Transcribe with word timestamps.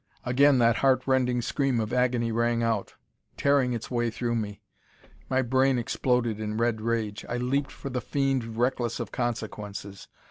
Again 0.25 0.57
that 0.57 0.77
heart 0.77 1.05
rending 1.05 1.43
scream 1.43 1.79
of 1.79 1.93
agony 1.93 2.31
rang 2.31 2.63
out, 2.63 2.95
tearing 3.37 3.73
its 3.73 3.91
way 3.91 4.09
through 4.09 4.33
me. 4.35 4.63
My 5.29 5.43
brain 5.43 5.77
exploded 5.77 6.39
in 6.39 6.57
red 6.57 6.81
rage. 6.81 7.23
I 7.29 7.37
leaped 7.37 7.71
for 7.71 7.91
the 7.91 8.01
fiend, 8.01 8.57
reckless 8.57 8.99
of 8.99 9.11
consequences. 9.11 10.07